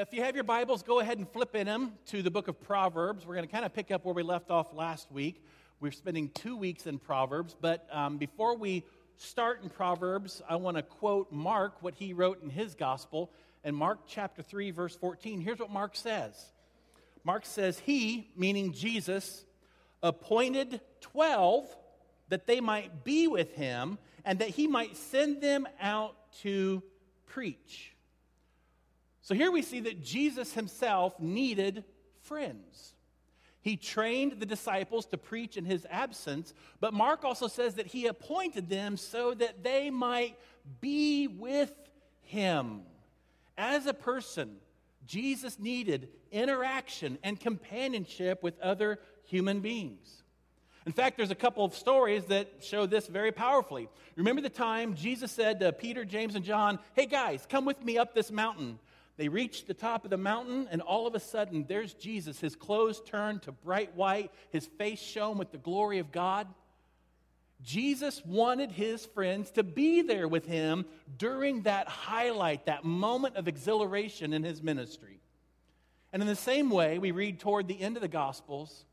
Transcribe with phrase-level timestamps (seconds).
[0.00, 2.62] if you have your Bibles, go ahead and flip in them to the book of
[2.62, 3.26] Proverbs.
[3.26, 5.44] We're going to kind of pick up where we left off last week.
[5.80, 8.84] We're spending two weeks in Proverbs, but um, before we
[9.16, 13.32] start in Proverbs, I want to quote Mark what he wrote in his gospel.
[13.64, 16.52] In Mark chapter 3, verse 14, here's what Mark says
[17.24, 19.44] Mark says, He, meaning Jesus,
[20.00, 21.66] appointed 12
[22.28, 26.84] that they might be with him and that he might send them out to
[27.26, 27.96] preach.
[29.28, 31.84] So here we see that Jesus himself needed
[32.22, 32.94] friends.
[33.60, 38.06] He trained the disciples to preach in his absence, but Mark also says that he
[38.06, 40.38] appointed them so that they might
[40.80, 41.74] be with
[42.22, 42.80] him.
[43.58, 44.56] As a person,
[45.06, 50.22] Jesus needed interaction and companionship with other human beings.
[50.86, 53.90] In fact, there's a couple of stories that show this very powerfully.
[54.16, 57.98] Remember the time Jesus said to Peter, James, and John, Hey guys, come with me
[57.98, 58.78] up this mountain.
[59.18, 62.38] They reached the top of the mountain, and all of a sudden, there's Jesus.
[62.40, 66.46] His clothes turned to bright white, his face shone with the glory of God.
[67.60, 73.48] Jesus wanted his friends to be there with him during that highlight, that moment of
[73.48, 75.18] exhilaration in his ministry.
[76.12, 78.84] And in the same way, we read toward the end of the Gospels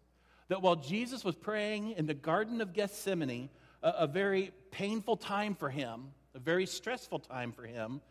[0.47, 3.49] that while Jesus was praying in the Garden of Gethsemane,
[3.83, 8.01] a, a very painful time for him, a very stressful time for him,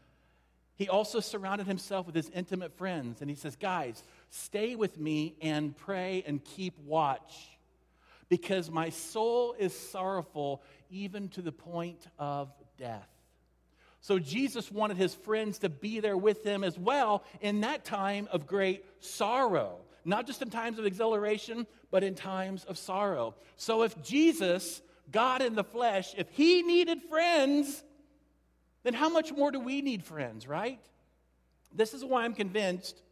[0.76, 3.20] he also surrounded himself with his intimate friends.
[3.20, 7.34] And he says, Guys, stay with me and pray and keep watch
[8.28, 13.08] because my soul is sorrowful even to the point of death.
[14.00, 18.28] So Jesus wanted his friends to be there with him as well in that time
[18.32, 23.34] of great sorrow, not just in times of exhilaration, but in times of sorrow.
[23.56, 27.82] So if Jesus, God in the flesh, if he needed friends,
[28.84, 30.78] then how much more do we need friends, right?
[31.74, 33.02] This is why I'm convinced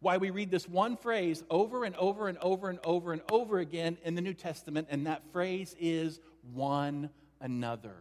[0.00, 3.58] why we read this one phrase over and over and over and over and over
[3.58, 6.20] again in the New Testament, and that phrase is
[6.54, 7.10] one
[7.40, 7.94] another.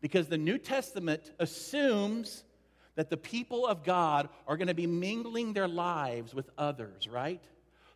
[0.00, 2.44] Because the New Testament assumes
[2.94, 7.42] that the people of God are going to be mingling their lives with others, right?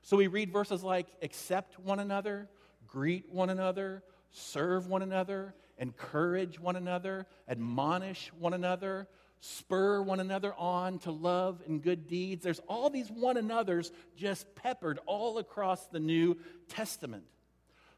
[0.02, 2.48] So we read verses like accept one another,
[2.88, 9.08] greet one another, serve one another, encourage one another, admonish one another,
[9.40, 12.44] spur one another on to love and good deeds.
[12.44, 16.38] There's all these one another's just peppered all across the New
[16.68, 17.24] Testament.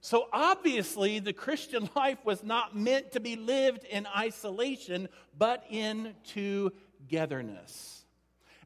[0.00, 6.15] So obviously, the Christian life was not meant to be lived in isolation, but in
[6.25, 8.05] togetherness.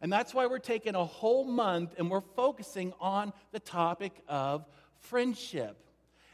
[0.01, 4.65] And that's why we're taking a whole month and we're focusing on the topic of
[5.01, 5.88] friendship.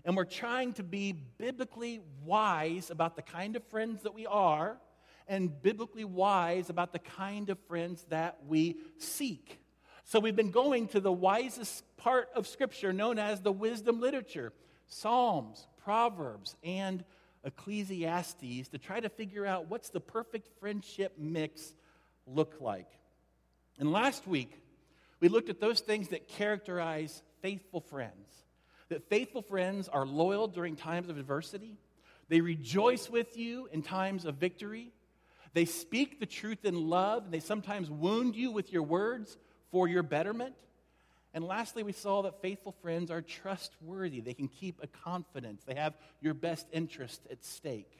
[0.05, 4.77] And we're trying to be biblically wise about the kind of friends that we are
[5.27, 9.59] and biblically wise about the kind of friends that we seek.
[10.05, 14.53] So we've been going to the wisest part of Scripture known as the wisdom literature
[14.87, 17.03] Psalms, Proverbs, and
[17.43, 21.75] Ecclesiastes to try to figure out what's the perfect friendship mix
[22.27, 22.89] look like.
[23.79, 24.61] And last week,
[25.21, 28.45] we looked at those things that characterize faithful friends.
[28.95, 31.77] That faithful friends are loyal during times of adversity,
[32.29, 34.93] they rejoice with you in times of victory,
[35.53, 39.37] they speak the truth in love, and they sometimes wound you with your words
[39.73, 40.55] for your betterment.
[41.35, 44.21] And lastly, we saw that faithful friends are trustworthy.
[44.21, 47.91] They can keep a confidence, they have your best interest at stake.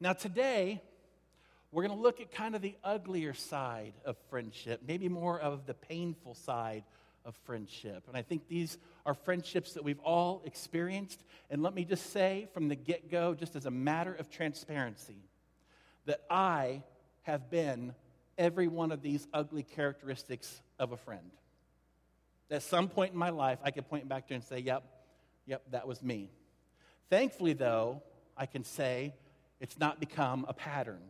[0.00, 0.80] Now, today,
[1.70, 5.66] we're going to look at kind of the uglier side of friendship, maybe more of
[5.66, 6.84] the painful side
[7.24, 8.04] of friendship.
[8.08, 11.22] And I think these are friendships that we've all experienced.
[11.50, 15.18] And let me just say from the get go, just as a matter of transparency,
[16.06, 16.82] that I
[17.22, 17.94] have been
[18.38, 21.30] every one of these ugly characteristics of a friend.
[22.50, 24.84] At some point in my life, I could point back to and say, yep,
[25.46, 26.30] yep, that was me.
[27.08, 28.02] Thankfully, though,
[28.36, 29.14] I can say
[29.60, 31.00] it's not become a pattern.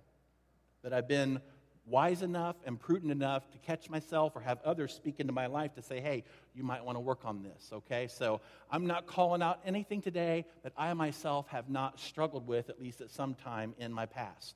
[0.82, 1.40] That I've been
[1.86, 5.74] wise enough and prudent enough to catch myself or have others speak into my life
[5.74, 6.24] to say, hey,
[6.54, 8.06] you might want to work on this, okay?
[8.08, 8.40] So
[8.70, 13.00] I'm not calling out anything today that I myself have not struggled with, at least
[13.00, 14.54] at some time in my past.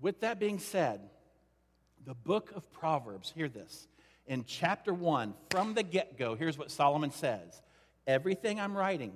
[0.00, 1.00] With that being said,
[2.04, 3.86] the book of Proverbs, hear this.
[4.26, 7.62] In chapter 1, from the get go, here's what Solomon says
[8.06, 9.12] Everything I'm writing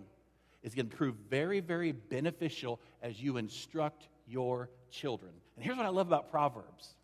[0.62, 5.32] is going to prove very, very beneficial as you instruct your children.
[5.56, 6.94] And here's what I love about Proverbs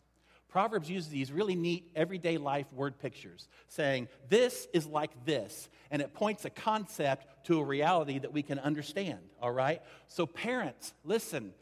[0.55, 5.69] Proverbs uses these really neat everyday life word pictures, saying, This is like this.
[5.91, 9.83] And it points a concept to a reality that we can understand, all right?
[10.07, 11.53] So, parents, listen,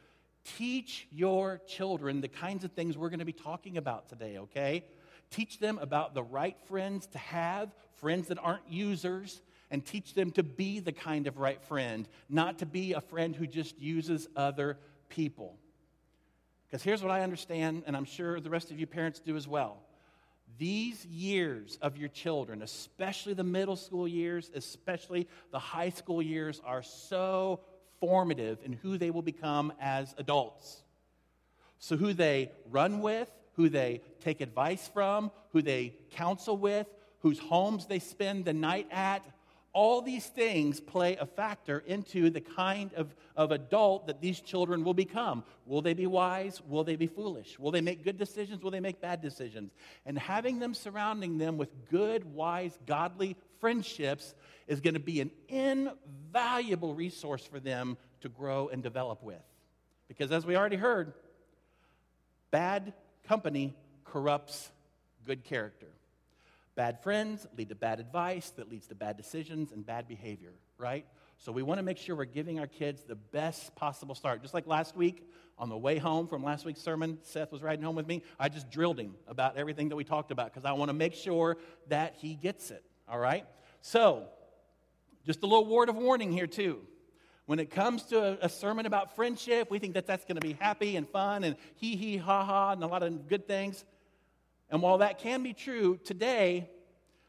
[0.44, 4.84] Teach your children the kinds of things we're going to be talking about today, okay?
[5.30, 9.40] Teach them about the right friends to have, friends that aren't users,
[9.70, 13.36] and teach them to be the kind of right friend, not to be a friend
[13.36, 14.78] who just uses other
[15.08, 15.56] people.
[16.72, 19.46] Because here's what I understand, and I'm sure the rest of you parents do as
[19.46, 19.82] well.
[20.56, 26.62] These years of your children, especially the middle school years, especially the high school years,
[26.64, 27.60] are so
[28.00, 30.82] formative in who they will become as adults.
[31.78, 36.86] So, who they run with, who they take advice from, who they counsel with,
[37.18, 39.22] whose homes they spend the night at,
[39.72, 44.84] all these things play a factor into the kind of, of adult that these children
[44.84, 45.44] will become.
[45.64, 46.60] Will they be wise?
[46.66, 47.58] Will they be foolish?
[47.58, 48.62] Will they make good decisions?
[48.62, 49.72] Will they make bad decisions?
[50.04, 54.34] And having them surrounding them with good, wise, godly friendships
[54.66, 59.42] is going to be an invaluable resource for them to grow and develop with.
[60.08, 61.14] Because as we already heard,
[62.50, 62.92] bad
[63.26, 63.74] company
[64.04, 64.70] corrupts
[65.24, 65.91] good character.
[66.74, 71.04] Bad friends lead to bad advice that leads to bad decisions and bad behavior, right?
[71.36, 74.42] So we want to make sure we're giving our kids the best possible start.
[74.42, 75.28] Just like last week,
[75.58, 78.22] on the way home from last week's sermon, Seth was riding home with me.
[78.38, 81.14] I just drilled him about everything that we talked about because I want to make
[81.14, 81.58] sure
[81.88, 83.44] that he gets it, all right?
[83.82, 84.28] So,
[85.26, 86.80] just a little word of warning here, too.
[87.46, 90.54] When it comes to a, sermon about friendship, we think that that's going to be
[90.54, 93.84] happy and fun and hee hee ha ha and a lot of good things.
[94.72, 96.68] And while that can be true, today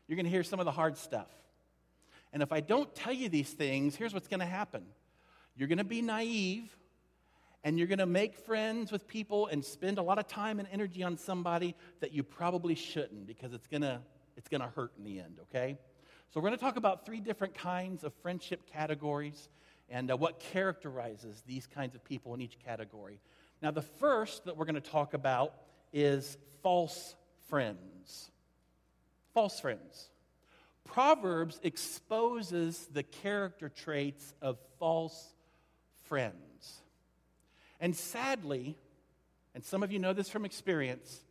[0.07, 1.27] you're going to hear some of the hard stuff.
[2.31, 4.85] And if I don't tell you these things, here's what's going to happen
[5.55, 6.75] you're going to be naive
[7.63, 10.67] and you're going to make friends with people and spend a lot of time and
[10.71, 13.99] energy on somebody that you probably shouldn't because it's going to
[14.35, 15.77] it's going to hurt in the end, okay?
[16.33, 19.49] So we're going to talk about three different kinds of friendship categories
[19.89, 23.19] and uh, what characterizes these kinds of people in each category.
[23.61, 25.53] Now, the first that we're going to talk about
[25.91, 27.15] is false
[27.49, 28.31] friends.
[29.33, 30.09] False friends.
[30.85, 35.33] Proverbs exposes the character traits of false
[36.05, 36.81] friends.
[37.79, 38.77] And sadly,
[39.55, 41.23] and some of you know this from experience,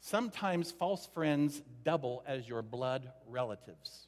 [0.00, 4.06] sometimes false friends double as your blood relatives.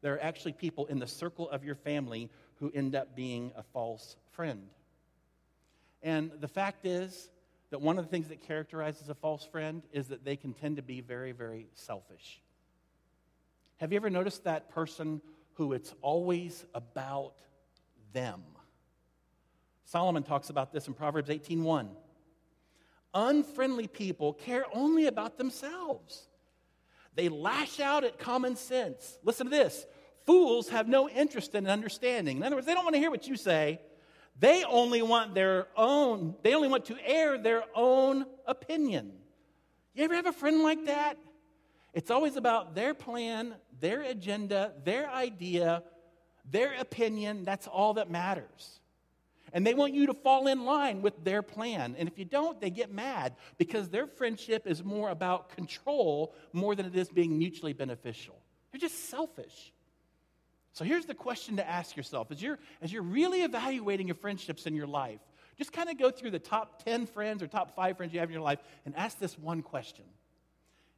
[0.00, 3.62] There are actually people in the circle of your family who end up being a
[3.62, 4.68] false friend.
[6.02, 7.30] And the fact is,
[7.74, 10.76] that one of the things that characterizes a false friend is that they can tend
[10.76, 12.40] to be very, very selfish.
[13.78, 15.20] Have you ever noticed that person
[15.54, 17.34] who it's always about
[18.12, 18.44] them?
[19.86, 21.96] Solomon talks about this in Proverbs 18:1.
[23.12, 26.28] Unfriendly people care only about themselves.
[27.16, 29.18] They lash out at common sense.
[29.24, 29.84] Listen to this.
[30.26, 32.36] Fools have no interest in understanding.
[32.36, 33.80] In other words, they don't want to hear what you say.
[34.38, 39.12] They only want their own, they only want to air their own opinion.
[39.94, 41.18] You ever have a friend like that?
[41.92, 45.84] It's always about their plan, their agenda, their idea,
[46.50, 47.44] their opinion.
[47.44, 48.80] That's all that matters.
[49.52, 51.94] And they want you to fall in line with their plan.
[51.96, 56.74] And if you don't, they get mad because their friendship is more about control more
[56.74, 58.34] than it is being mutually beneficial.
[58.72, 59.72] They're just selfish.
[60.74, 64.66] So here's the question to ask yourself as you're, as you're really evaluating your friendships
[64.66, 65.20] in your life,
[65.56, 68.28] just kind of go through the top 10 friends or top five friends you have
[68.28, 70.04] in your life and ask this one question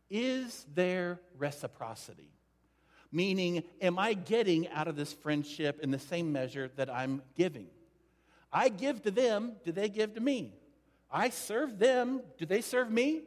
[0.09, 2.33] Is there reciprocity?
[3.13, 7.67] Meaning, am I getting out of this friendship in the same measure that I'm giving?
[8.51, 10.55] I give to them, do they give to me?
[11.11, 13.23] I serve them, do they serve me?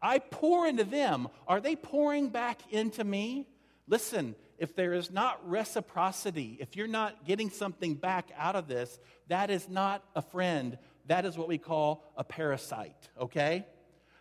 [0.00, 3.46] I pour into them, are they pouring back into me?
[3.86, 9.00] Listen, if there is not reciprocity, if you're not getting something back out of this,
[9.26, 10.78] that is not a friend.
[11.06, 13.66] That is what we call a parasite, okay?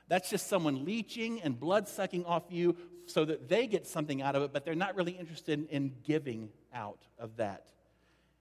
[0.07, 4.35] That's just someone leeching and blood sucking off you so that they get something out
[4.35, 7.67] of it, but they're not really interested in giving out of that.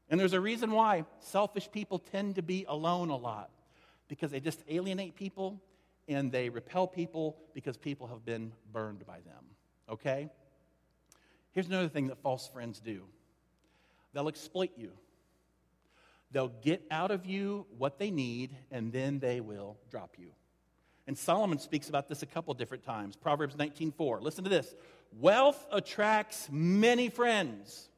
[0.09, 3.51] And there's a reason why selfish people tend to be alone a lot
[4.09, 5.61] because they just alienate people
[6.09, 9.45] and they repel people because people have been burned by them,
[9.91, 10.31] okay?
[11.53, 13.05] Here's another thing that false friends do
[14.13, 14.93] they'll exploit you.
[16.33, 20.31] They'll get out of you what they need, and then they will drop you.
[21.07, 23.17] And Solomon speaks about this a couple different times.
[23.17, 24.21] Proverbs 19:4.
[24.21, 24.75] Listen to this.
[25.19, 27.89] Wealth attracts many friends,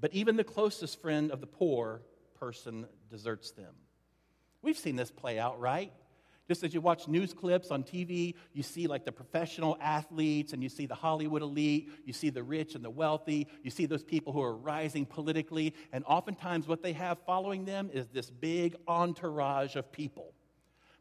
[0.00, 2.02] but even the closest friend of the poor
[2.34, 3.74] person deserts them.
[4.60, 5.92] We've seen this play out, right?
[6.48, 10.62] Just as you watch news clips on TV, you see like the professional athletes and
[10.62, 14.02] you see the Hollywood elite, you see the rich and the wealthy, you see those
[14.02, 18.74] people who are rising politically, and oftentimes what they have following them is this big
[18.88, 20.34] entourage of people.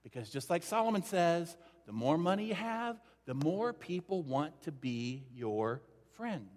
[0.03, 4.71] Because just like Solomon says, the more money you have, the more people want to
[4.71, 5.81] be your
[6.11, 6.47] friend.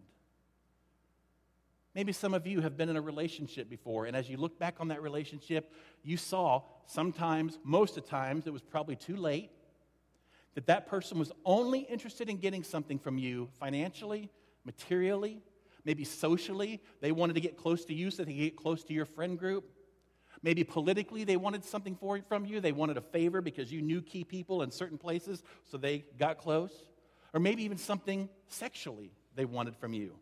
[1.94, 4.76] Maybe some of you have been in a relationship before, and as you look back
[4.80, 5.72] on that relationship,
[6.02, 9.50] you saw sometimes, most of the times, it was probably too late,
[10.54, 14.30] that that person was only interested in getting something from you financially,
[14.64, 15.40] materially,
[15.84, 16.80] maybe socially.
[17.00, 19.38] They wanted to get close to you so they could get close to your friend
[19.38, 19.70] group.
[20.42, 22.60] Maybe politically, they wanted something for, from you.
[22.60, 26.38] They wanted a favor because you knew key people in certain places, so they got
[26.38, 26.72] close.
[27.32, 30.16] Or maybe even something sexually they wanted from you.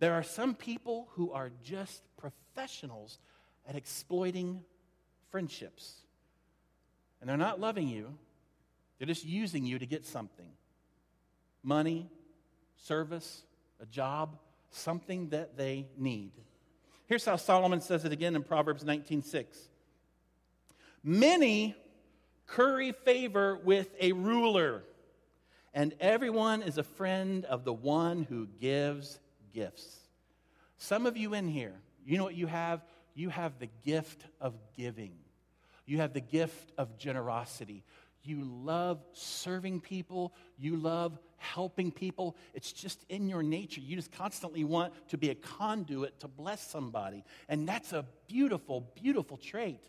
[0.00, 3.18] There are some people who are just professionals
[3.68, 4.64] at exploiting
[5.30, 5.94] friendships.
[7.20, 8.18] And they're not loving you,
[8.98, 10.48] they're just using you to get something
[11.62, 12.08] money,
[12.76, 13.42] service,
[13.82, 14.38] a job,
[14.70, 16.32] something that they need.
[17.06, 19.68] Here's how Solomon says it again in Proverbs 19:6.
[21.02, 21.74] Many
[22.46, 24.82] curry favor with a ruler,
[25.74, 29.18] and everyone is a friend of the one who gives
[29.52, 29.98] gifts.
[30.78, 32.82] Some of you in here, you know what you have?
[33.14, 35.12] You have the gift of giving.
[35.86, 37.84] You have the gift of generosity.
[38.22, 40.32] You love serving people.
[40.58, 42.36] You love helping people.
[42.54, 43.80] It's just in your nature.
[43.80, 47.24] You just constantly want to be a conduit to bless somebody.
[47.48, 49.80] And that's a beautiful, beautiful trait.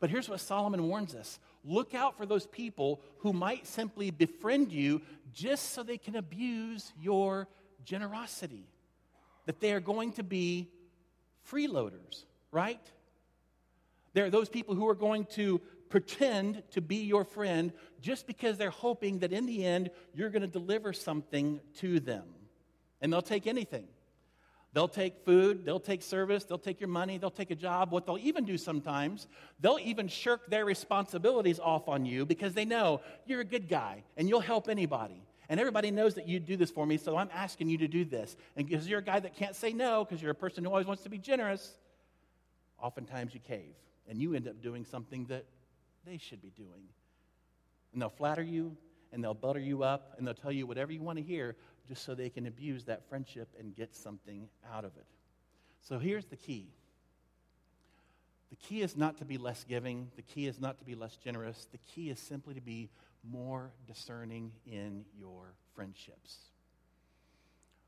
[0.00, 4.72] But here's what Solomon warns us look out for those people who might simply befriend
[4.72, 5.00] you
[5.32, 7.46] just so they can abuse your
[7.84, 8.66] generosity.
[9.46, 10.68] That they are going to be
[11.50, 12.80] freeloaders, right?
[14.14, 18.56] There are those people who are going to pretend to be your friend just because
[18.56, 22.24] they're hoping that in the end you're going to deliver something to them.
[23.00, 23.86] And they'll take anything.
[24.74, 27.92] They'll take food, they'll take service, they'll take your money, they'll take a job.
[27.92, 29.28] What they'll even do sometimes,
[29.60, 34.02] they'll even shirk their responsibilities off on you because they know you're a good guy
[34.16, 35.22] and you'll help anybody.
[35.52, 38.06] And everybody knows that you do this for me, so I'm asking you to do
[38.06, 38.38] this.
[38.56, 40.86] And because you're a guy that can't say no, because you're a person who always
[40.86, 41.72] wants to be generous,
[42.80, 43.74] oftentimes you cave
[44.08, 45.44] and you end up doing something that
[46.06, 46.88] they should be doing.
[47.92, 48.74] And they'll flatter you
[49.12, 51.54] and they'll butter you up and they'll tell you whatever you want to hear
[51.86, 55.04] just so they can abuse that friendship and get something out of it.
[55.82, 56.70] So here's the key
[58.48, 61.16] the key is not to be less giving, the key is not to be less
[61.16, 62.88] generous, the key is simply to be
[63.28, 66.36] more discerning in your friendships.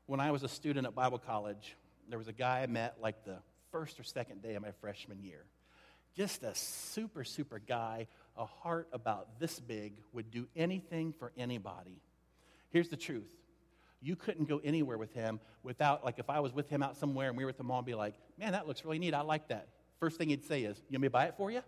[0.05, 1.75] When I was a student at Bible college,
[2.09, 3.37] there was a guy I met like the
[3.71, 5.45] first or second day of my freshman year
[6.15, 12.01] just a super, super guy, a heart about this big, would do anything for anybody.
[12.71, 13.35] Here's the truth
[14.01, 17.29] you couldn't go anywhere with him without, like, if I was with him out somewhere
[17.29, 19.15] and we were at the mall and be like, man, that looks really neat.
[19.15, 19.67] I like that.
[19.99, 21.61] First thing he'd say is, you want me to buy it for you?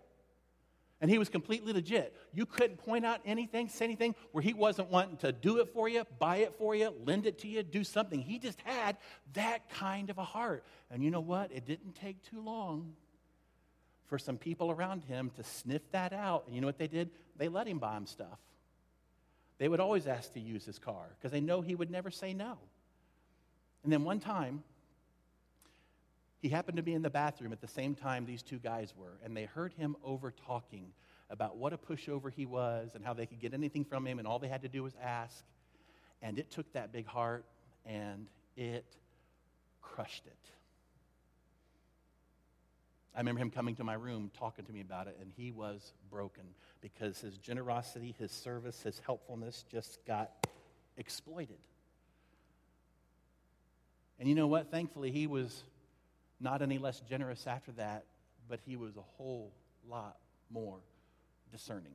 [1.00, 2.16] And he was completely legit.
[2.32, 5.88] You couldn't point out anything, say anything where he wasn't wanting to do it for
[5.88, 8.20] you, buy it for you, lend it to you, do something.
[8.20, 8.96] He just had
[9.34, 10.64] that kind of a heart.
[10.90, 11.52] And you know what?
[11.52, 12.94] It didn't take too long
[14.08, 16.44] for some people around him to sniff that out.
[16.46, 17.10] And you know what they did?
[17.36, 18.38] They let him buy him stuff.
[19.58, 22.32] They would always ask to use his car because they know he would never say
[22.32, 22.58] no.
[23.84, 24.62] And then one time,
[26.40, 29.18] he happened to be in the bathroom at the same time these two guys were,
[29.24, 30.92] and they heard him over talking
[31.30, 34.26] about what a pushover he was and how they could get anything from him, and
[34.26, 35.44] all they had to do was ask.
[36.22, 37.44] And it took that big heart
[37.84, 38.26] and
[38.56, 38.84] it
[39.82, 40.50] crushed it.
[43.14, 45.92] I remember him coming to my room talking to me about it, and he was
[46.08, 46.44] broken
[46.80, 50.46] because his generosity, his service, his helpfulness just got
[50.96, 51.58] exploited.
[54.20, 54.70] And you know what?
[54.70, 55.64] Thankfully, he was
[56.40, 58.04] not any less generous after that,
[58.48, 59.52] but he was a whole
[59.88, 60.16] lot
[60.50, 60.78] more
[61.50, 61.94] discerning.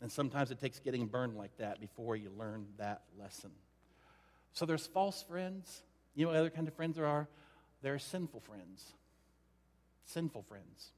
[0.00, 3.50] And sometimes it takes getting burned like that before you learn that lesson.
[4.52, 5.82] So there's false friends.
[6.14, 7.28] You know what other kind of friends there are?
[7.82, 8.92] There are sinful friends
[10.08, 10.92] sinful friends.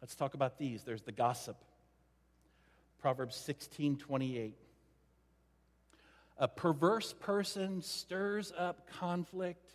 [0.00, 0.82] Let's talk about these.
[0.82, 1.56] There's the gossip.
[3.00, 4.56] Proverbs 16 28.
[6.38, 9.70] A perverse person stirs up conflict,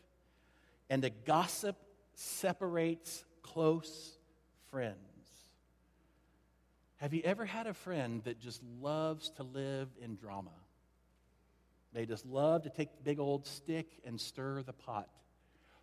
[0.90, 1.78] and the gossip
[2.16, 4.18] separates close
[4.72, 4.98] friends.
[6.98, 10.52] Have you ever had a friend that just loves to live in drama?
[11.94, 15.08] They just love to take the big old stick and stir the pot.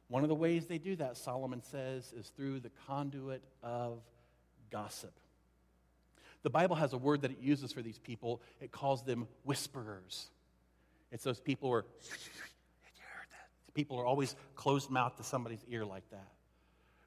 [0.08, 4.02] One of the ways they do that, Solomon says, is through the conduit of
[4.70, 5.12] gossip.
[6.42, 8.42] The Bible has a word that it uses for these people.
[8.60, 10.26] It calls them whisperers.
[11.10, 11.84] It's those people who are,
[13.74, 16.32] people are always closed mouth to somebody's ear like that.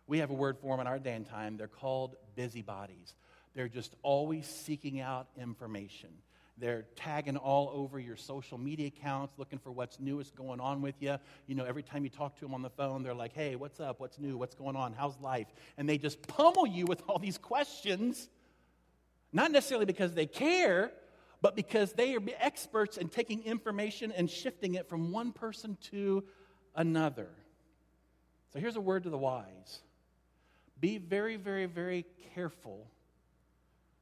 [0.06, 1.58] We have a word for them in our day and time.
[1.58, 3.16] They're called busybodies.
[3.56, 6.10] They're just always seeking out information.
[6.60, 10.96] They're tagging all over your social media accounts, looking for what's newest going on with
[11.00, 11.18] you.
[11.46, 13.80] You know, every time you talk to them on the phone, they're like, hey, what's
[13.80, 14.00] up?
[14.00, 14.38] What's new?
[14.38, 14.94] What's going on?
[14.94, 15.48] How's life?
[15.78, 18.28] And they just pummel you with all these questions,
[19.32, 20.92] not necessarily because they care,
[21.42, 26.24] but because they are experts in taking information and shifting it from one person to
[26.78, 27.28] another.
[28.54, 29.82] So here's a word to the wise
[30.80, 32.06] be very, very, very
[32.36, 32.88] careful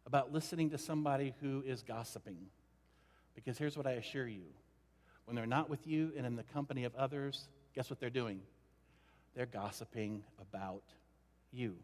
[0.05, 2.37] about listening to somebody who is gossiping.
[3.33, 4.43] Because here's what I assure you
[5.23, 8.41] when they're not with you and in the company of others, guess what they're doing?
[9.35, 10.83] They're gossiping about
[11.51, 11.75] you.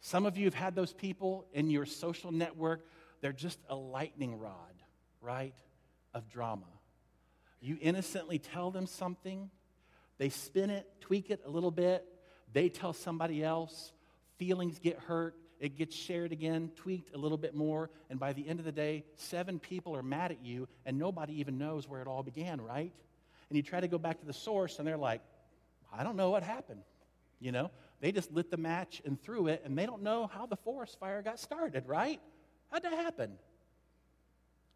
[0.00, 2.84] Some of you have had those people in your social network,
[3.20, 4.74] they're just a lightning rod,
[5.20, 5.54] right,
[6.14, 6.66] of drama.
[7.60, 9.50] You innocently tell them something,
[10.18, 12.04] they spin it, tweak it a little bit,
[12.52, 13.92] they tell somebody else,
[14.38, 18.48] feelings get hurt, it gets shared again, tweaked a little bit more, and by the
[18.48, 22.00] end of the day, seven people are mad at you, and nobody even knows where
[22.00, 22.92] it all began, right?
[23.50, 25.20] And you try to go back to the source, and they're like,
[25.92, 26.82] I don't know what happened.
[27.40, 30.46] You know, they just lit the match and threw it, and they don't know how
[30.46, 32.20] the forest fire got started, right?
[32.70, 33.32] How'd that happen?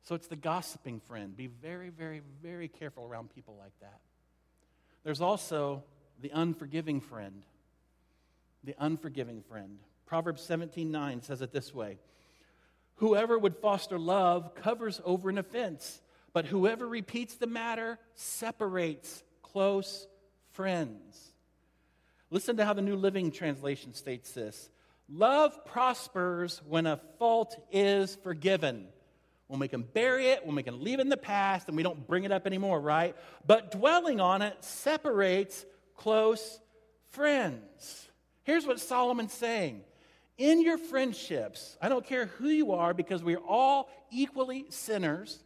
[0.05, 1.37] So it's the gossiping friend.
[1.37, 4.01] Be very, very, very careful around people like that.
[5.03, 5.83] There's also
[6.21, 7.43] the unforgiving friend.
[8.65, 9.79] The unforgiving friend.
[10.07, 11.99] Proverbs 17 9 says it this way
[12.97, 16.01] Whoever would foster love covers over an offense,
[16.33, 20.07] but whoever repeats the matter separates close
[20.53, 21.33] friends.
[22.31, 24.69] Listen to how the New Living Translation states this
[25.09, 28.87] Love prospers when a fault is forgiven.
[29.55, 31.85] When we can bury it, when we can leave it in the past, and we
[31.85, 33.15] don't bring it up anymore, right?
[33.47, 35.65] But dwelling on it separates
[35.97, 36.59] close
[37.13, 38.09] friends.
[38.43, 39.83] Here's what Solomon's saying
[40.39, 45.39] in your friendships, I don't care who you are, because we're all equally sinners.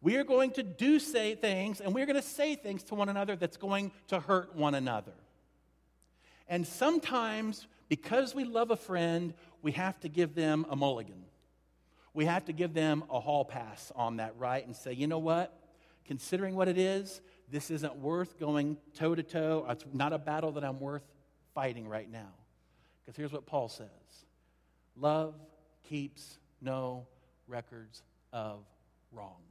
[0.00, 3.08] We are going to do say things, and we're going to say things to one
[3.08, 5.14] another that's going to hurt one another.
[6.46, 11.25] And sometimes, because we love a friend, we have to give them a mulligan.
[12.16, 14.64] We have to give them a hall pass on that, right?
[14.64, 15.52] And say, you know what?
[16.06, 19.66] Considering what it is, this isn't worth going toe to toe.
[19.68, 21.02] It's not a battle that I'm worth
[21.54, 22.32] fighting right now.
[23.04, 23.88] Because here's what Paul says
[24.96, 25.34] Love
[25.90, 27.06] keeps no
[27.48, 28.02] records
[28.32, 28.60] of
[29.12, 29.42] wrong.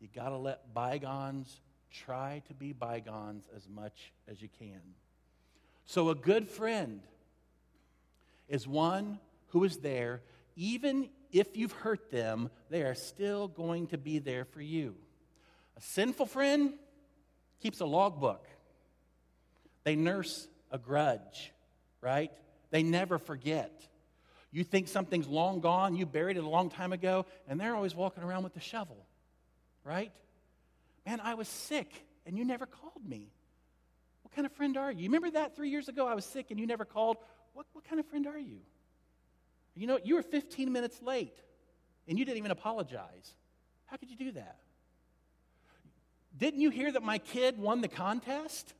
[0.00, 1.60] You got to let bygones
[1.92, 4.80] try to be bygones as much as you can.
[5.84, 7.02] So, a good friend
[8.48, 10.22] is one who is there,
[10.56, 14.94] even if you've hurt them, they are still going to be there for you.
[15.76, 16.72] A sinful friend
[17.60, 18.46] keeps a logbook,
[19.82, 21.52] they nurse a grudge,
[22.00, 22.30] right?
[22.70, 23.86] They never forget.
[24.50, 27.94] You think something's long gone, you buried it a long time ago, and they're always
[27.94, 29.04] walking around with the shovel,
[29.82, 30.12] right?
[31.04, 31.92] Man, I was sick
[32.24, 33.32] and you never called me.
[34.22, 35.08] What kind of friend are you?
[35.08, 36.06] Remember that three years ago?
[36.06, 37.16] I was sick and you never called.
[37.52, 38.60] What, what kind of friend are you?
[39.74, 41.36] You know, you were 15 minutes late
[42.08, 43.34] and you didn't even apologize.
[43.86, 44.58] How could you do that?
[46.36, 48.74] Didn't you hear that my kid won the contest?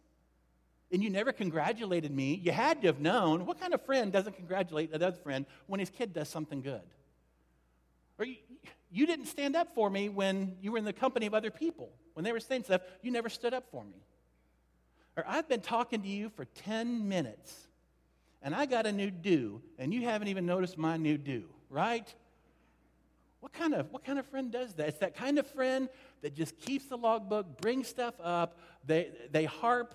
[0.94, 4.37] and you never congratulated me, you had to have known what kind of friend doesn't
[4.37, 6.83] congratulate another friend when his kid does something good?
[8.16, 8.37] Or you,
[8.92, 11.90] you didn't stand up for me when you were in the company of other people.
[12.12, 14.07] When they were saying stuff, you never stood up for me.
[15.16, 17.66] Or I've been talking to you for 10 minutes
[18.44, 22.14] and I got a new do, and you haven't even noticed my new do, right?
[23.40, 24.87] What kind of, what kind of friend does that?
[24.87, 25.88] It's that kind of friend
[26.20, 29.94] that just keeps the logbook, brings stuff up, they, they harp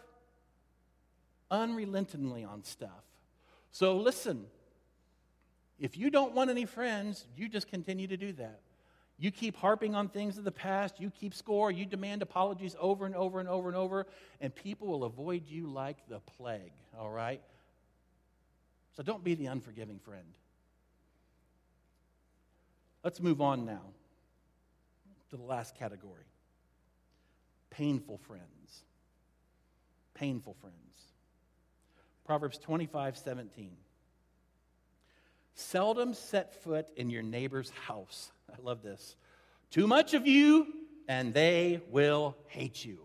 [1.51, 2.89] unrelentingly on stuff.
[3.71, 4.45] So listen,
[5.79, 8.61] if you don't want any friends, you just continue to do that.
[9.19, 13.05] You keep harping on things of the past, you keep score, you demand apologies over
[13.05, 14.07] and over and over and over,
[14.41, 17.41] and people will avoid you like the plague, all right?
[18.99, 20.27] So don't be the unforgiving friend.
[23.01, 23.79] Let's move on now
[25.29, 26.25] to the last category
[27.69, 28.83] painful friends.
[30.15, 30.75] Painful friends.
[32.25, 33.71] Proverbs 25, 17.
[35.55, 38.33] Seldom set foot in your neighbor's house.
[38.51, 39.15] I love this.
[39.71, 40.67] Too much of you,
[41.07, 42.99] and they will hate you.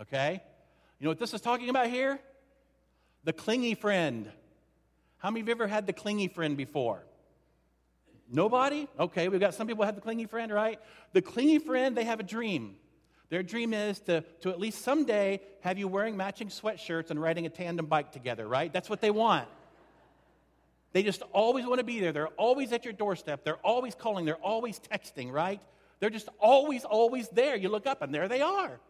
[0.00, 0.40] Okay?
[1.00, 2.20] You know what this is talking about here?
[3.24, 4.30] The clingy friend.
[5.20, 7.04] How many of you ever had the clingy friend before?
[8.30, 8.88] Nobody?
[8.98, 10.80] Okay, we've got some people have the clingy friend, right?
[11.12, 12.76] The clingy friend, they have a dream.
[13.28, 17.46] Their dream is to, to at least someday have you wearing matching sweatshirts and riding
[17.46, 18.72] a tandem bike together, right?
[18.72, 19.46] That's what they want.
[20.92, 22.12] They just always want to be there.
[22.12, 23.44] They're always at your doorstep.
[23.44, 24.24] They're always calling.
[24.24, 25.60] They're always texting, right?
[26.00, 27.56] They're just always, always there.
[27.56, 28.80] You look up and there they are.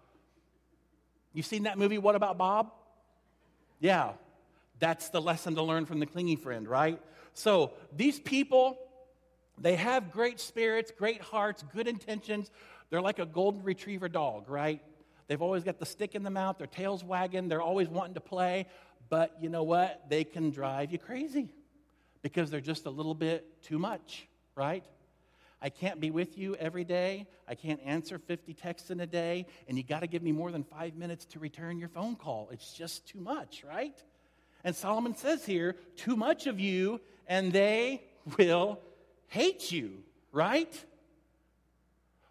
[1.32, 2.72] You've seen that movie, What About Bob?
[3.80, 4.12] Yeah,
[4.80, 7.00] that's the lesson to learn from the clingy friend, right?
[7.34, 8.78] So these people,
[9.58, 12.50] they have great spirits, great hearts, good intentions.
[12.88, 14.82] They're like a golden retriever dog, right?
[15.28, 18.20] They've always got the stick in the mouth, their tail's wagging, they're always wanting to
[18.20, 18.66] play.
[19.08, 20.02] But you know what?
[20.08, 21.52] They can drive you crazy
[22.22, 24.84] because they're just a little bit too much, right?
[25.62, 27.26] I can't be with you every day.
[27.46, 30.50] I can't answer 50 texts in a day, and you got to give me more
[30.50, 32.48] than five minutes to return your phone call.
[32.50, 34.02] It's just too much, right?
[34.64, 38.02] And Solomon says here, too much of you, and they
[38.38, 38.80] will
[39.28, 40.84] hate you, right?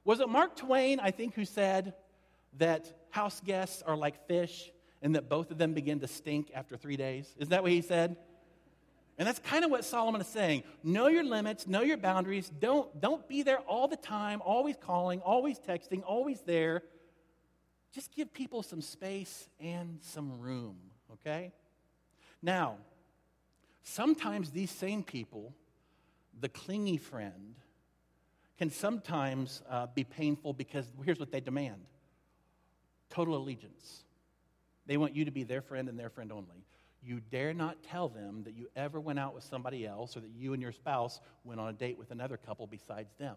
[0.03, 1.93] Was it Mark Twain, I think, who said
[2.57, 6.77] that house guests are like fish and that both of them begin to stink after
[6.77, 7.33] three days?
[7.37, 8.17] Is that what he said?
[9.17, 10.63] And that's kind of what Solomon is saying.
[10.81, 12.49] Know your limits, know your boundaries.
[12.59, 16.83] Don't, don't be there all the time, always calling, always texting, always there.
[17.93, 20.77] Just give people some space and some room,
[21.13, 21.51] okay?
[22.41, 22.77] Now,
[23.83, 25.53] sometimes these same people,
[26.39, 27.55] the clingy friend,
[28.57, 31.81] can sometimes uh, be painful because here's what they demand
[33.09, 34.03] total allegiance.
[34.85, 36.65] They want you to be their friend and their friend only.
[37.01, 40.29] You dare not tell them that you ever went out with somebody else or that
[40.29, 43.35] you and your spouse went on a date with another couple besides them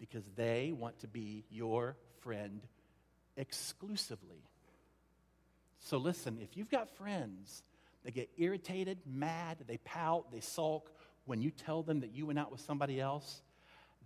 [0.00, 2.60] because they want to be your friend
[3.36, 4.42] exclusively.
[5.80, 7.62] So listen, if you've got friends
[8.08, 10.90] that get irritated, mad, they pout, they sulk
[11.26, 13.42] when you tell them that you went out with somebody else,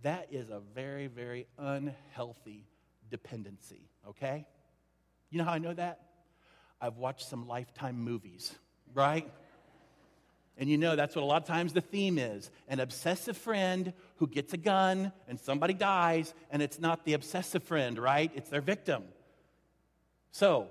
[0.01, 2.65] that is a very, very unhealthy
[3.09, 4.45] dependency, okay?
[5.29, 6.01] You know how I know that?
[6.81, 8.53] I've watched some lifetime movies
[8.93, 9.31] right?
[10.57, 13.93] And you know, that's what a lot of times the theme is an obsessive friend
[14.17, 18.31] who gets a gun and somebody dies, and it's not the obsessive friend, right?
[18.35, 19.03] It's their victim.
[20.31, 20.67] So,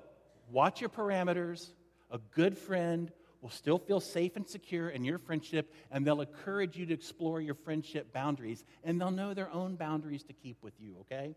[0.51, 1.69] watch your parameters.
[2.11, 3.11] A good friend
[3.43, 7.41] will still feel safe and secure in your friendship, and they'll encourage you to explore
[7.41, 11.35] your friendship boundaries, and they'll know their own boundaries to keep with you, okay?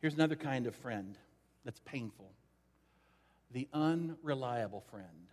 [0.00, 1.16] Here's another kind of friend
[1.64, 2.30] that's painful
[3.52, 5.28] the unreliable friend.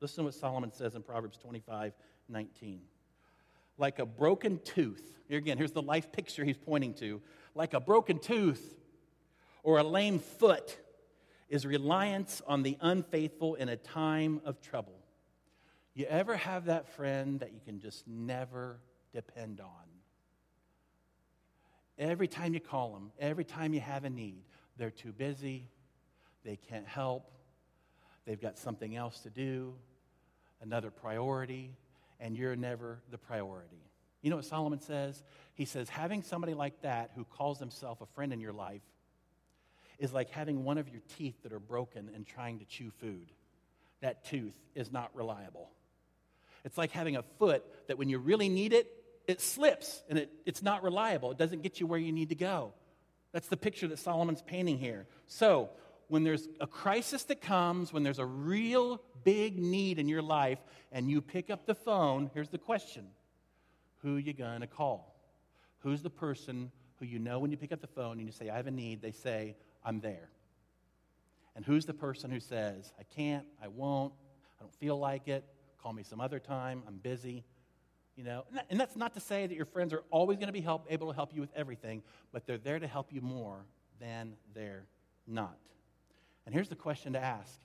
[0.00, 1.92] Listen to what Solomon says in Proverbs 25
[2.28, 2.80] 19.
[3.76, 7.20] Like a broken tooth, here again, here's the life picture he's pointing to.
[7.54, 8.78] Like a broken tooth
[9.62, 10.78] or a lame foot
[11.48, 14.98] is reliance on the unfaithful in a time of trouble.
[15.94, 18.80] You ever have that friend that you can just never
[19.12, 19.68] depend on?
[21.98, 24.42] Every time you call them, every time you have a need,
[24.76, 25.68] they're too busy,
[26.44, 27.30] they can't help,
[28.24, 29.74] They've got something else to do,
[30.62, 31.76] another priority,
[32.20, 33.90] and you're never the priority.
[34.22, 35.22] You know what Solomon says?
[35.54, 38.80] He says, having somebody like that who calls himself a friend in your life
[39.98, 43.30] is like having one of your teeth that are broken and trying to chew food.
[44.00, 45.70] That tooth is not reliable.
[46.64, 48.90] It's like having a foot that when you really need it,
[49.26, 51.30] it slips and it, it's not reliable.
[51.30, 52.72] It doesn't get you where you need to go.
[53.32, 55.06] That's the picture that Solomon's painting here.
[55.26, 55.70] So,
[56.08, 60.58] when there's a crisis that comes, when there's a real big need in your life,
[60.92, 63.06] and you pick up the phone, here's the question
[64.02, 65.14] Who you going to call?
[65.78, 68.48] Who's the person who you know when you pick up the phone and you say,
[68.48, 70.28] I have a need, they say, I'm there.
[71.56, 74.12] And who's the person who says, I can't, I won't,
[74.58, 75.44] I don't feel like it,
[75.80, 77.44] call me some other time, I'm busy.
[78.16, 80.60] You know, and that's not to say that your friends are always going to be
[80.60, 83.66] help, able to help you with everything, but they're there to help you more
[84.00, 84.86] than they're
[85.26, 85.58] not.
[86.46, 87.60] And here's the question to ask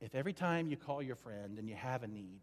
[0.00, 2.40] If every time you call your friend and you have a need,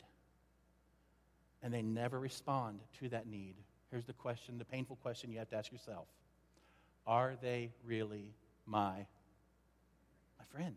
[1.62, 3.56] and they never respond to that need,
[3.92, 6.08] here's the question, the painful question you have to ask yourself
[7.06, 8.34] Are they really
[8.66, 9.06] my,
[10.38, 10.76] my friend?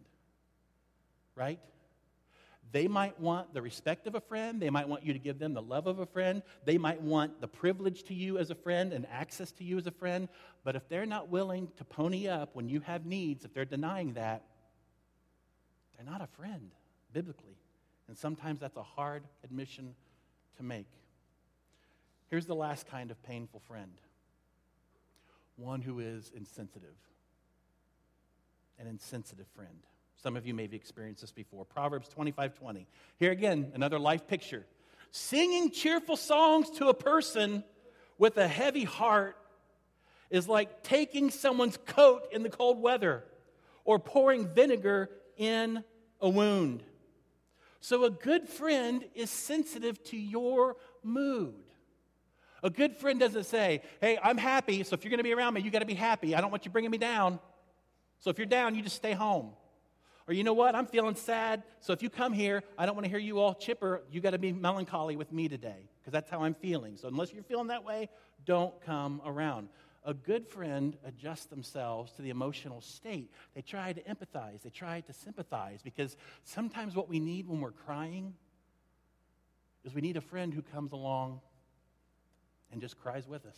[1.34, 1.60] Right?
[2.72, 4.60] They might want the respect of a friend.
[4.60, 6.42] They might want you to give them the love of a friend.
[6.64, 9.86] They might want the privilege to you as a friend and access to you as
[9.86, 10.28] a friend.
[10.64, 14.14] But if they're not willing to pony up when you have needs, if they're denying
[14.14, 14.42] that,
[15.96, 16.70] they're not a friend
[17.12, 17.58] biblically.
[18.08, 19.94] And sometimes that's a hard admission
[20.56, 20.88] to make.
[22.28, 23.92] Here's the last kind of painful friend
[25.62, 26.96] one who is insensitive,
[28.78, 29.86] an insensitive friend.
[30.22, 31.64] Some of you may have experienced this before.
[31.64, 32.86] Proverbs 25 20.
[33.18, 34.66] Here again, another life picture.
[35.10, 37.64] Singing cheerful songs to a person
[38.18, 39.36] with a heavy heart
[40.30, 43.24] is like taking someone's coat in the cold weather
[43.84, 45.84] or pouring vinegar in
[46.20, 46.82] a wound.
[47.80, 51.54] So a good friend is sensitive to your mood.
[52.62, 55.54] A good friend doesn't say, Hey, I'm happy, so if you're going to be around
[55.54, 56.34] me, you got to be happy.
[56.34, 57.40] I don't want you bringing me down.
[58.20, 59.50] So if you're down, you just stay home.
[60.28, 60.74] Or you know what?
[60.76, 63.54] I'm feeling sad, so if you come here, I don't want to hear you all
[63.54, 64.02] chipper.
[64.10, 66.96] You got to be melancholy with me today because that's how I'm feeling.
[66.96, 68.08] So unless you're feeling that way,
[68.44, 69.68] don't come around.
[70.04, 73.30] A good friend adjusts themselves to the emotional state.
[73.54, 77.72] They try to empathize, they try to sympathize because sometimes what we need when we're
[77.72, 78.34] crying
[79.84, 81.40] is we need a friend who comes along
[82.72, 83.56] and just cries with us.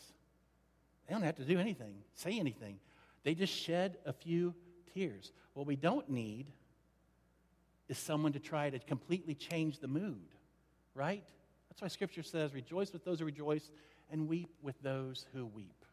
[1.06, 2.78] They don't have to do anything, say anything.
[3.22, 4.54] They just shed a few
[4.92, 5.32] tears.
[5.54, 6.46] What we don't need
[7.88, 10.28] is someone to try to completely change the mood,
[10.94, 11.24] right?
[11.68, 13.70] That's why Scripture says, rejoice with those who rejoice
[14.10, 15.84] and weep with those who weep.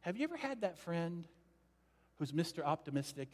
[0.00, 1.26] Have you ever had that friend
[2.18, 2.62] who's Mr.
[2.64, 3.28] Optimistic,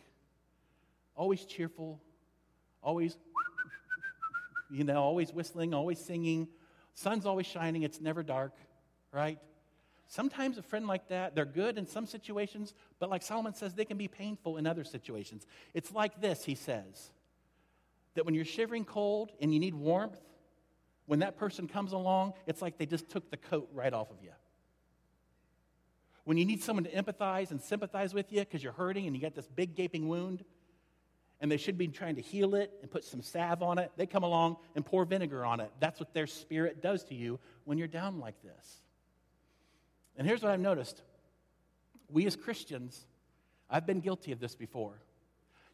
[1.15, 2.01] always cheerful,
[2.83, 3.17] always,
[4.71, 6.49] you know, always whistling, always singing,
[6.95, 8.53] sun's always shining, it's never dark,
[9.13, 9.39] right?
[10.09, 13.85] Sometimes a friend like that, they're good in some situations, but like Solomon says, they
[13.85, 15.47] can be painful in other situations.
[15.73, 17.11] It's like this, he says,
[18.15, 20.19] that when you're shivering cold and you need warmth,
[21.07, 24.17] when that person comes along, it's like they just took the coat right off of
[24.23, 24.31] you.
[26.25, 29.23] When you need someone to empathize and sympathize with you because you're hurting and you
[29.23, 30.45] got this big gaping wound,
[31.41, 34.07] and they should be trying to heal it and put some salve on it, they
[34.07, 35.71] come along and pour vinegar on it.
[35.81, 38.83] That's what their spirit does to you when you're down like this.
[40.17, 41.03] And here's what I've noticed
[42.11, 43.07] we as Christians,
[43.71, 45.01] I've been guilty of this before.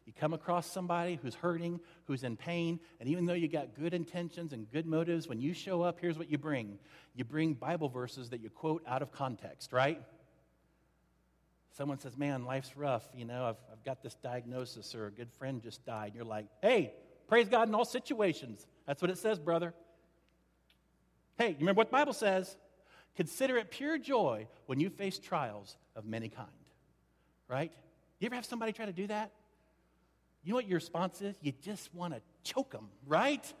[0.05, 3.93] You come across somebody who's hurting, who's in pain, and even though you got good
[3.93, 6.79] intentions and good motives, when you show up, here's what you bring
[7.13, 10.01] you bring Bible verses that you quote out of context, right?
[11.77, 13.07] Someone says, Man, life's rough.
[13.15, 16.13] You know, I've, I've got this diagnosis, or a good friend just died.
[16.15, 16.93] You're like, Hey,
[17.27, 18.65] praise God in all situations.
[18.87, 19.75] That's what it says, brother.
[21.37, 22.57] Hey, you remember what the Bible says?
[23.15, 26.49] Consider it pure joy when you face trials of many kind.
[27.47, 27.71] Right?
[28.19, 29.31] You ever have somebody try to do that?
[30.43, 31.35] You know what your response is?
[31.41, 33.53] You just want to choke them, right?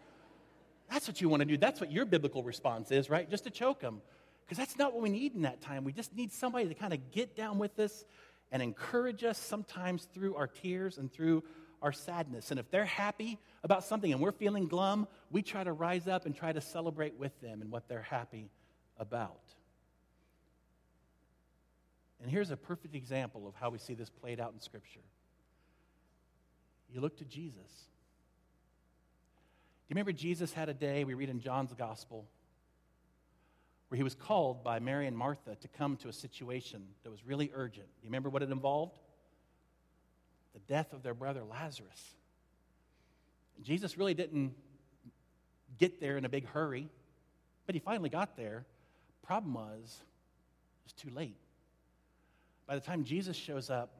[0.89, 1.55] That's what you want to do.
[1.57, 3.29] That's what your biblical response is, right?
[3.29, 4.01] Just to choke them.
[4.47, 5.83] Because that's not what we need in that time.
[5.83, 8.05] We just need somebody to kind of get down with us
[8.49, 11.43] and encourage us sometimes through our tears and through
[11.81, 12.49] our sadness.
[12.49, 16.25] And if they're happy about something and we're feeling glum, we try to rise up
[16.25, 18.49] and try to celebrate with them and what they're happy
[18.97, 19.41] about.
[22.21, 25.03] And here's a perfect example of how we see this played out in Scripture.
[26.91, 27.57] You look to Jesus.
[29.87, 32.25] Do you remember Jesus had a day, we read in John's Gospel,
[33.87, 37.25] where he was called by Mary and Martha to come to a situation that was
[37.25, 37.87] really urgent?
[38.01, 38.99] You remember what it involved?
[40.53, 42.15] The death of their brother Lazarus.
[43.63, 44.53] Jesus really didn't
[45.77, 46.89] get there in a big hurry,
[47.65, 48.65] but he finally got there.
[49.23, 51.37] Problem was, it was too late.
[52.65, 53.91] By the time Jesus shows up,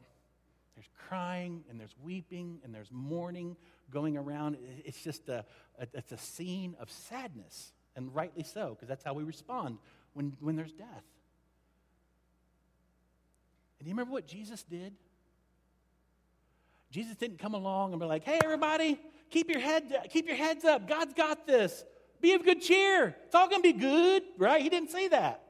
[0.75, 3.55] there's crying and there's weeping and there's mourning
[3.89, 4.57] going around.
[4.85, 5.43] It's just a,
[5.79, 9.77] a it's a scene of sadness, and rightly so, because that's how we respond
[10.13, 11.03] when, when there's death.
[13.79, 14.93] And do you remember what Jesus did?
[16.91, 18.97] Jesus didn't come along and be like, "Hey, everybody,
[19.29, 20.87] keep your head keep your heads up.
[20.87, 21.83] God's got this.
[22.21, 23.15] Be of good cheer.
[23.25, 24.61] It's all going to be good, right?
[24.61, 25.43] He didn't say that.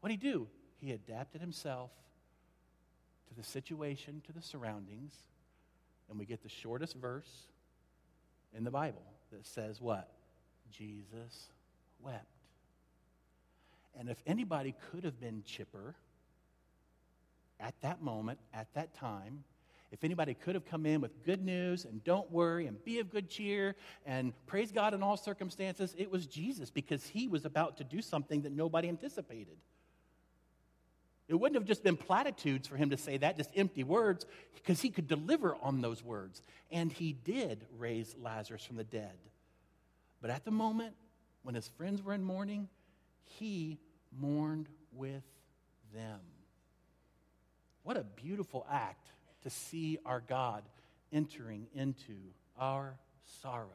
[0.00, 0.48] What did he do?
[0.80, 1.90] He adapted himself
[3.28, 5.12] to the situation, to the surroundings,
[6.08, 7.46] and we get the shortest verse
[8.56, 10.12] in the Bible that says what?
[10.70, 11.50] Jesus
[12.00, 12.24] wept.
[13.98, 15.94] And if anybody could have been chipper
[17.58, 19.44] at that moment, at that time,
[19.90, 23.10] if anybody could have come in with good news and don't worry and be of
[23.10, 27.78] good cheer and praise God in all circumstances, it was Jesus because he was about
[27.78, 29.56] to do something that nobody anticipated.
[31.26, 34.80] It wouldn't have just been platitudes for him to say that, just empty words, because
[34.80, 36.42] he could deliver on those words.
[36.70, 39.16] And he did raise Lazarus from the dead.
[40.20, 40.94] But at the moment
[41.42, 42.68] when his friends were in mourning,
[43.24, 43.78] he
[44.18, 45.24] mourned with
[45.94, 46.20] them.
[47.82, 49.08] What a beautiful act
[49.42, 50.62] to see our God
[51.12, 52.16] entering into
[52.58, 52.98] our
[53.42, 53.68] sorrow.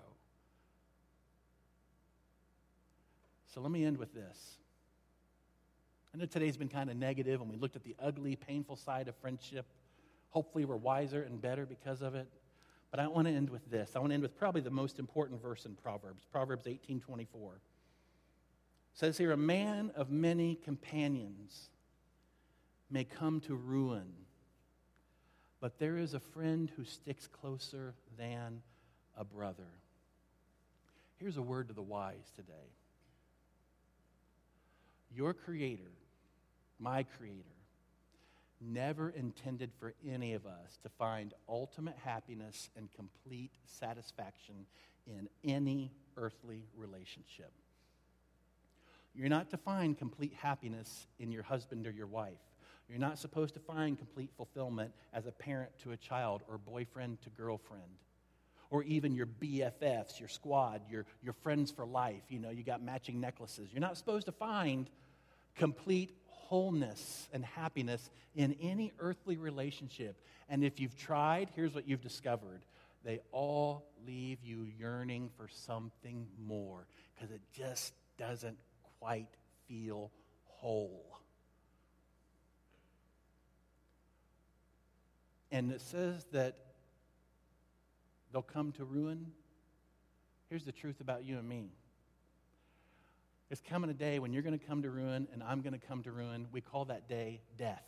[3.54, 4.58] So let me end with this.
[6.14, 9.08] I know today's been kind of negative, and we looked at the ugly, painful side
[9.08, 9.66] of friendship.
[10.30, 12.28] Hopefully, we're wiser and better because of it.
[12.94, 13.96] But I want to end with this.
[13.96, 17.56] I want to end with probably the most important verse in Proverbs, Proverbs 18:24.
[17.56, 17.62] It
[18.94, 21.72] says here, "A man of many companions
[22.92, 24.28] may come to ruin,
[25.60, 28.62] but there is a friend who sticks closer than
[29.16, 29.72] a brother.
[31.16, 32.70] Here's a word to the wise today.
[35.10, 35.94] Your Creator,
[36.78, 37.53] my Creator,
[38.66, 44.66] never intended for any of us to find ultimate happiness and complete satisfaction
[45.08, 47.52] in any earthly relationship.
[49.16, 52.40] You're not to find complete happiness in your husband or your wife.
[52.90, 57.22] You're not supposed to find complete fulfillment as a parent to a child or boyfriend
[57.22, 57.84] to girlfriend.
[58.70, 62.24] Or even your BFFs, your squad, your, your friends for life.
[62.28, 63.70] You know, you got matching necklaces.
[63.72, 64.90] You're not supposed to find
[65.56, 66.12] complete
[66.48, 70.16] wholeness and happiness in any earthly relationship.
[70.50, 72.62] And if you've tried, here's what you've discovered
[73.04, 78.58] they all leave you yearning for something more because it just doesn't
[79.00, 79.28] quite
[79.68, 80.10] feel
[80.46, 81.20] whole.
[85.52, 86.56] And it says that
[88.32, 89.32] they'll come to ruin.
[90.50, 91.70] Here's the truth about you and me.
[93.54, 95.88] It's coming a day when you're going to come to ruin and I'm going to
[95.88, 96.48] come to ruin.
[96.52, 97.86] We call that day death.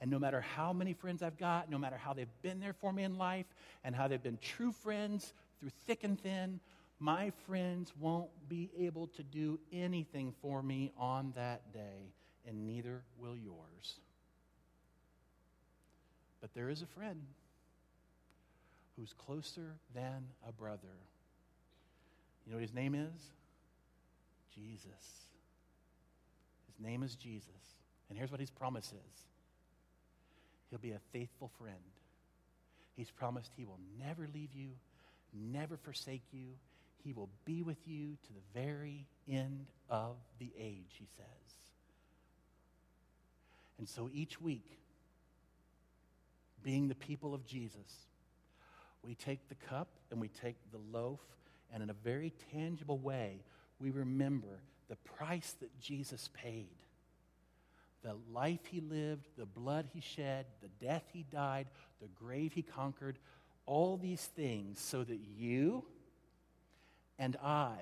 [0.00, 2.92] And no matter how many friends I've got, no matter how they've been there for
[2.92, 3.46] me in life,
[3.82, 6.60] and how they've been true friends through thick and thin,
[7.00, 12.12] my friends won't be able to do anything for me on that day,
[12.46, 13.96] and neither will yours.
[16.40, 17.22] But there is a friend
[18.96, 20.94] who's closer than a brother.
[22.46, 23.32] You know what his name is?
[24.54, 25.28] Jesus.
[26.66, 27.48] His name is Jesus.
[28.08, 29.24] And here's what his promise is
[30.70, 31.76] He'll be a faithful friend.
[32.96, 34.70] He's promised he will never leave you,
[35.32, 36.46] never forsake you.
[37.02, 41.54] He will be with you to the very end of the age, he says.
[43.78, 44.78] And so each week,
[46.62, 48.06] being the people of Jesus,
[49.02, 51.20] we take the cup and we take the loaf,
[51.72, 53.40] and in a very tangible way,
[53.80, 56.68] we remember the price that Jesus paid
[58.04, 61.66] the life he lived, the blood he shed, the death he died,
[62.00, 63.18] the grave he conquered,
[63.66, 65.82] all these things so that you
[67.18, 67.76] and I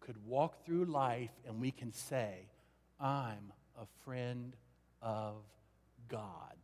[0.00, 2.48] could walk through life and we can say,
[2.98, 4.54] I'm a friend
[5.02, 5.34] of
[6.08, 6.56] God.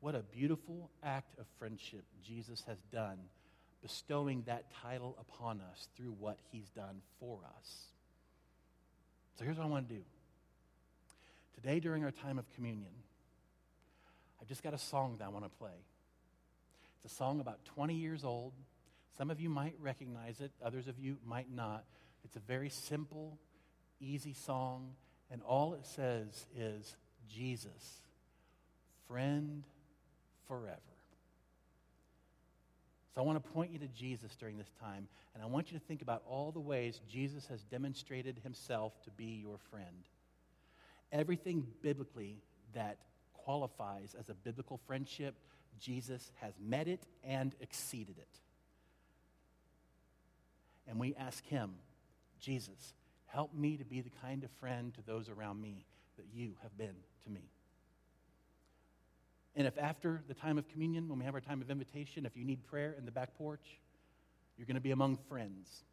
[0.00, 3.18] What a beautiful act of friendship Jesus has done,
[3.82, 7.84] bestowing that title upon us through what he's done for us.
[9.38, 10.02] So here's what I want to do.
[11.54, 12.92] Today, during our time of communion,
[14.40, 15.70] I've just got a song that I want to play.
[17.02, 18.52] It's a song about 20 years old.
[19.16, 21.84] Some of you might recognize it, others of you might not.
[22.24, 23.38] It's a very simple,
[24.00, 24.92] easy song,
[25.30, 26.96] and all it says is
[27.28, 28.02] Jesus,
[29.06, 29.64] friend
[30.46, 30.89] forever.
[33.14, 35.78] So I want to point you to Jesus during this time, and I want you
[35.78, 40.04] to think about all the ways Jesus has demonstrated himself to be your friend
[41.12, 42.38] everything biblically
[42.74, 42.98] that
[43.32, 45.34] qualifies as a biblical friendship,
[45.78, 48.40] Jesus has met it and exceeded it.
[50.86, 51.74] And we ask Him,
[52.40, 52.94] Jesus,
[53.26, 55.84] help me to be the kind of friend to those around me
[56.16, 57.50] that you have been to me.
[59.56, 62.36] And if after the time of communion, when we have our time of invitation, if
[62.36, 63.78] you need prayer in the back porch,
[64.56, 65.84] you're going to be among friends.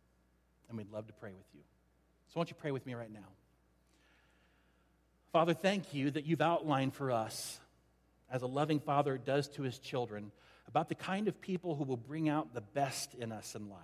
[0.69, 1.61] And we'd love to pray with you.
[2.27, 3.29] So, why don't you pray with me right now?
[5.31, 7.59] Father, thank you that you've outlined for us,
[8.29, 10.31] as a loving father does to his children,
[10.67, 13.79] about the kind of people who will bring out the best in us in life.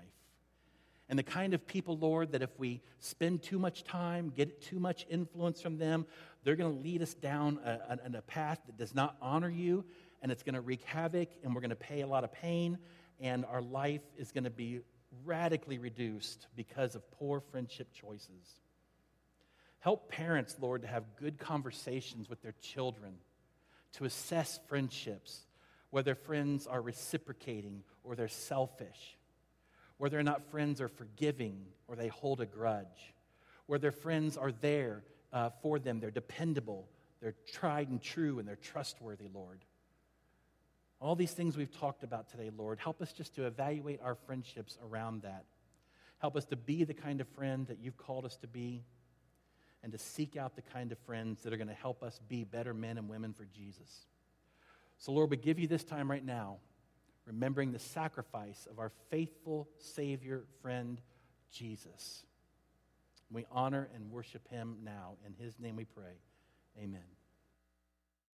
[1.14, 4.80] And the kind of people, Lord, that if we spend too much time, get too
[4.80, 6.08] much influence from them,
[6.44, 9.86] they're going to lead us down a, a, a path that does not honor you,
[10.24, 12.80] and it's going to wreak havoc, and we're going to pay a lot of pain,
[13.20, 14.80] and our life is going to be
[15.24, 18.60] radically reduced because of poor friendship choices.
[19.82, 23.18] Help parents, Lord, to have good conversations with their children,
[23.98, 25.46] to assess friendships,
[25.92, 29.16] whether friends are reciprocating or they're selfish,
[29.98, 33.14] whether or not friends are forgiving or they hold a grudge,
[33.68, 36.88] whether friends are there uh, for them, they're dependable,
[37.22, 39.64] they're tried and true, and they're trustworthy, Lord.
[41.00, 44.78] All these things we've talked about today, Lord, help us just to evaluate our friendships
[44.82, 45.46] around that.
[46.20, 48.86] Help us to be the kind of friend that you've called us to be
[49.84, 52.46] and to seek out the kind of friends that are going to help us be
[52.46, 54.06] better men and women for Jesus.
[54.98, 56.60] So, Lord, we give you this time right now,
[57.26, 61.02] remembering the sacrifice of our faithful Savior, friend,
[61.52, 62.26] Jesus.
[63.32, 65.16] We honor and worship him now.
[65.26, 66.20] In his name we pray.
[66.78, 67.02] Amen.